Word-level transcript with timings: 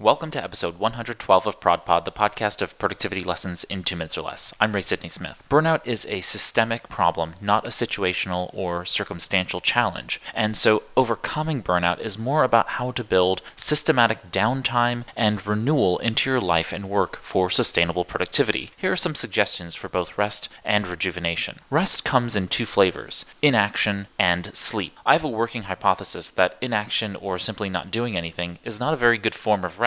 Welcome 0.00 0.32
to 0.32 0.42
episode 0.42 0.80
112 0.80 1.46
of 1.46 1.60
ProdPod, 1.60 2.04
the 2.04 2.10
podcast 2.10 2.60
of 2.60 2.76
productivity 2.80 3.22
lessons 3.22 3.62
in 3.62 3.84
two 3.84 3.94
minutes 3.94 4.18
or 4.18 4.22
less. 4.22 4.52
I'm 4.58 4.72
Ray 4.72 4.80
Sidney 4.80 5.08
Smith. 5.08 5.40
Burnout 5.48 5.86
is 5.86 6.04
a 6.06 6.20
systemic 6.20 6.88
problem, 6.88 7.36
not 7.40 7.64
a 7.64 7.70
situational 7.70 8.50
or 8.52 8.84
circumstantial 8.84 9.60
challenge. 9.60 10.20
And 10.34 10.56
so 10.56 10.82
overcoming 10.96 11.62
burnout 11.62 12.00
is 12.00 12.18
more 12.18 12.42
about 12.42 12.70
how 12.70 12.90
to 12.90 13.04
build 13.04 13.40
systematic 13.54 14.32
downtime 14.32 15.04
and 15.14 15.46
renewal 15.46 16.00
into 16.00 16.28
your 16.28 16.40
life 16.40 16.72
and 16.72 16.90
work 16.90 17.20
for 17.22 17.48
sustainable 17.48 18.04
productivity. 18.04 18.70
Here 18.76 18.90
are 18.90 18.96
some 18.96 19.14
suggestions 19.14 19.76
for 19.76 19.88
both 19.88 20.18
rest 20.18 20.48
and 20.64 20.88
rejuvenation. 20.88 21.60
Rest 21.70 22.02
comes 22.02 22.34
in 22.34 22.48
two 22.48 22.66
flavors 22.66 23.26
inaction 23.42 24.08
and 24.18 24.56
sleep. 24.56 24.98
I 25.06 25.12
have 25.12 25.24
a 25.24 25.28
working 25.28 25.62
hypothesis 25.62 26.30
that 26.30 26.56
inaction 26.60 27.14
or 27.14 27.38
simply 27.38 27.68
not 27.68 27.92
doing 27.92 28.16
anything 28.16 28.58
is 28.64 28.80
not 28.80 28.92
a 28.92 28.96
very 28.96 29.18
good 29.18 29.36
form 29.36 29.64
of 29.64 29.78
rest 29.78 29.83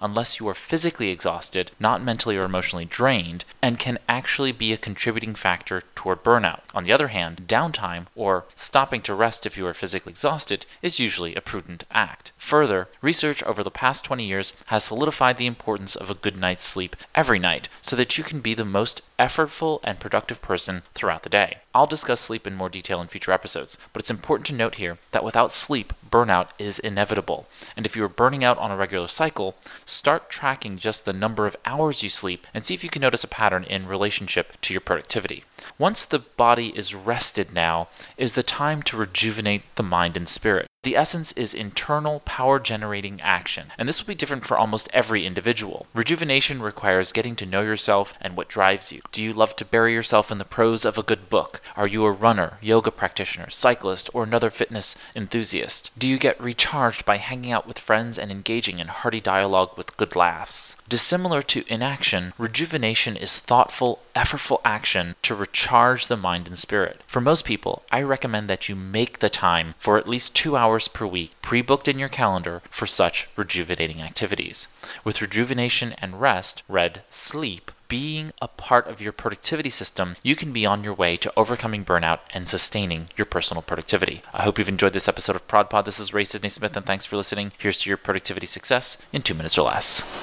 unless 0.00 0.38
you 0.38 0.48
are 0.48 0.54
physically 0.54 1.10
exhausted, 1.10 1.70
not 1.78 2.02
mentally 2.02 2.36
or 2.36 2.44
emotionally 2.44 2.84
drained, 2.84 3.44
and 3.62 3.78
can 3.78 3.98
actually 4.08 4.52
be 4.52 4.72
a 4.72 4.76
contributing 4.76 5.34
factor 5.34 5.82
toward 5.94 6.22
burnout. 6.22 6.60
On 6.74 6.84
the 6.84 6.92
other 6.92 7.08
hand, 7.08 7.46
downtime, 7.46 8.06
or 8.14 8.44
stopping 8.54 9.02
to 9.02 9.14
rest 9.14 9.46
if 9.46 9.56
you 9.56 9.66
are 9.66 9.74
physically 9.74 10.10
exhausted, 10.10 10.66
is 10.82 11.00
usually 11.00 11.34
a 11.34 11.40
prudent 11.40 11.84
act. 11.90 12.32
Further, 12.38 12.88
research 13.02 13.42
over 13.42 13.62
the 13.62 13.70
past 13.70 14.04
20 14.04 14.24
years 14.24 14.54
has 14.68 14.84
solidified 14.84 15.36
the 15.36 15.46
importance 15.46 15.96
of 15.96 16.10
a 16.10 16.14
good 16.14 16.36
night's 16.36 16.64
sleep 16.64 16.96
every 17.14 17.38
night 17.38 17.68
so 17.82 17.96
that 17.96 18.16
you 18.16 18.24
can 18.24 18.40
be 18.40 18.54
the 18.54 18.64
most 18.64 19.02
effortful 19.18 19.80
and 19.84 20.00
productive 20.00 20.40
person 20.40 20.82
throughout 20.94 21.22
the 21.22 21.28
day. 21.28 21.58
I'll 21.74 21.86
discuss 21.86 22.20
sleep 22.20 22.46
in 22.46 22.56
more 22.56 22.68
detail 22.68 23.00
in 23.00 23.08
future 23.08 23.32
episodes, 23.32 23.78
but 23.92 24.02
it's 24.02 24.10
important 24.10 24.46
to 24.48 24.54
note 24.54 24.76
here 24.76 24.98
that 25.12 25.22
without 25.22 25.52
sleep, 25.52 25.92
burnout 26.10 26.48
is 26.58 26.78
inevitable. 26.78 27.46
And 27.76 27.86
if 27.86 27.96
you 27.96 28.04
are 28.04 28.08
burning 28.08 28.44
out 28.44 28.58
on 28.58 28.70
a 28.70 28.76
regular 28.76 29.08
cycle, 29.08 29.56
start 29.84 30.30
tracking 30.30 30.76
just 30.76 31.04
the 31.04 31.12
number 31.12 31.46
of 31.46 31.56
hours 31.64 32.02
you 32.02 32.08
sleep 32.08 32.46
and 32.54 32.64
see 32.64 32.74
if 32.74 32.82
you 32.82 32.90
can 32.90 33.02
notice 33.02 33.24
a 33.24 33.28
pattern 33.28 33.64
in 33.64 33.86
relationship 33.86 34.60
to 34.62 34.74
your 34.74 34.80
productivity. 34.80 35.44
Once 35.78 36.04
the 36.04 36.18
body 36.18 36.76
is 36.76 36.94
rested 36.94 37.52
now, 37.52 37.88
is 38.16 38.32
the 38.32 38.42
time 38.42 38.82
to 38.82 38.96
rejuvenate 38.96 39.62
the 39.76 39.82
mind 39.82 40.16
and 40.16 40.28
spirit. 40.28 40.69
The 40.82 40.96
essence 40.96 41.32
is 41.32 41.52
internal 41.52 42.20
power 42.20 42.58
generating 42.58 43.20
action, 43.20 43.66
and 43.76 43.86
this 43.86 44.00
will 44.00 44.06
be 44.06 44.14
different 44.14 44.46
for 44.46 44.56
almost 44.56 44.88
every 44.94 45.26
individual. 45.26 45.86
Rejuvenation 45.92 46.62
requires 46.62 47.12
getting 47.12 47.36
to 47.36 47.44
know 47.44 47.60
yourself 47.60 48.14
and 48.18 48.34
what 48.34 48.48
drives 48.48 48.90
you. 48.90 49.02
Do 49.12 49.22
you 49.22 49.34
love 49.34 49.54
to 49.56 49.66
bury 49.66 49.92
yourself 49.92 50.32
in 50.32 50.38
the 50.38 50.44
prose 50.46 50.86
of 50.86 50.96
a 50.96 51.02
good 51.02 51.28
book? 51.28 51.60
Are 51.76 51.86
you 51.86 52.06
a 52.06 52.10
runner, 52.10 52.56
yoga 52.62 52.90
practitioner, 52.90 53.50
cyclist, 53.50 54.08
or 54.14 54.22
another 54.22 54.48
fitness 54.48 54.96
enthusiast? 55.14 55.90
Do 55.98 56.08
you 56.08 56.16
get 56.16 56.40
recharged 56.40 57.04
by 57.04 57.18
hanging 57.18 57.52
out 57.52 57.66
with 57.66 57.78
friends 57.78 58.18
and 58.18 58.30
engaging 58.30 58.78
in 58.78 58.88
hearty 58.88 59.20
dialogue 59.20 59.76
with 59.76 59.98
good 59.98 60.16
laughs? 60.16 60.78
Dissimilar 60.88 61.42
to 61.42 61.62
inaction, 61.68 62.32
rejuvenation 62.38 63.18
is 63.18 63.38
thoughtful, 63.38 64.00
effortful 64.16 64.62
action 64.64 65.14
to 65.20 65.34
recharge 65.34 66.06
the 66.06 66.16
mind 66.16 66.48
and 66.48 66.58
spirit. 66.58 67.02
For 67.06 67.20
most 67.20 67.44
people, 67.44 67.82
I 67.92 68.00
recommend 68.00 68.48
that 68.48 68.70
you 68.70 68.74
make 68.74 69.18
the 69.18 69.28
time 69.28 69.74
for 69.78 69.98
at 69.98 70.08
least 70.08 70.34
two 70.34 70.56
hours 70.70 70.86
per 70.86 71.04
week 71.04 71.32
pre 71.42 71.62
booked 71.62 71.88
in 71.88 71.98
your 71.98 72.08
calendar 72.08 72.62
for 72.70 72.86
such 72.86 73.28
rejuvenating 73.36 74.00
activities. 74.00 74.68
With 75.02 75.20
rejuvenation 75.20 75.94
and 75.98 76.20
rest, 76.20 76.62
read 76.68 77.02
sleep, 77.10 77.72
being 77.88 78.30
a 78.40 78.46
part 78.46 78.86
of 78.86 79.00
your 79.00 79.12
productivity 79.12 79.70
system, 79.70 80.14
you 80.22 80.36
can 80.36 80.52
be 80.52 80.64
on 80.64 80.84
your 80.84 80.94
way 80.94 81.16
to 81.16 81.32
overcoming 81.36 81.84
burnout 81.84 82.20
and 82.32 82.48
sustaining 82.48 83.08
your 83.16 83.24
personal 83.24 83.62
productivity. 83.62 84.22
I 84.32 84.42
hope 84.42 84.58
you've 84.58 84.68
enjoyed 84.68 84.92
this 84.92 85.08
episode 85.08 85.34
of 85.34 85.48
ProdPod. 85.48 85.86
This 85.86 85.98
is 85.98 86.14
Ray 86.14 86.22
Sidney 86.22 86.50
Smith, 86.50 86.76
and 86.76 86.86
thanks 86.86 87.04
for 87.04 87.16
listening. 87.16 87.50
Here's 87.58 87.78
to 87.78 87.90
your 87.90 87.96
productivity 87.96 88.46
success 88.46 88.96
in 89.12 89.22
two 89.22 89.34
minutes 89.34 89.58
or 89.58 89.62
less. 89.62 90.02